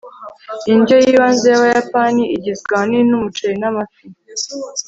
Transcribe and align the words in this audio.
indyo 0.73 0.95
yibanze 1.03 1.45
yabayapani 1.53 2.23
igizwe 2.35 2.69
ahanini 2.73 3.07
numuceri 3.09 3.55
n 3.61 3.63
amafi 3.69 4.03